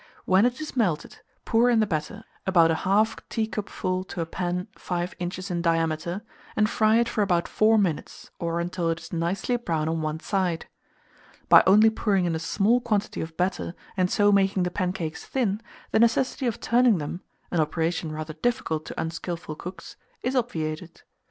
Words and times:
When 0.25 0.47
it 0.47 0.59
is 0.59 0.75
melted, 0.75 1.19
pour 1.45 1.69
in 1.69 1.79
the 1.79 1.85
batter, 1.85 2.23
about 2.47 2.71
1/2 2.71 3.19
teacupful 3.29 4.03
to 4.05 4.19
a 4.21 4.25
pan 4.25 4.67
5 4.75 5.13
inches 5.19 5.51
in 5.51 5.61
diameter, 5.61 6.23
and 6.55 6.67
fry 6.67 6.95
it 6.97 7.07
for 7.07 7.21
about 7.21 7.47
4 7.47 7.77
minutes, 7.77 8.31
or 8.39 8.59
until 8.59 8.89
it 8.89 8.99
is 8.99 9.13
nicely 9.13 9.57
brown 9.57 9.87
on 9.87 10.01
one 10.01 10.19
side. 10.19 10.65
By 11.49 11.61
only 11.67 11.91
pouring 11.91 12.25
in 12.25 12.33
a 12.33 12.39
small 12.39 12.81
quantity 12.81 13.21
of 13.21 13.37
batter, 13.37 13.75
and 13.95 14.09
so 14.09 14.31
making 14.31 14.63
the 14.63 14.71
pancakes 14.71 15.23
thin, 15.23 15.61
the 15.91 15.99
necessity 15.99 16.47
of 16.47 16.59
turning 16.59 16.97
them 16.97 17.21
(an 17.51 17.59
operation 17.59 18.11
rather 18.11 18.33
difficult 18.33 18.85
to 18.87 18.99
unskilful 18.99 19.53
cooks) 19.53 19.97
is 20.23 20.35
obviated. 20.35 21.03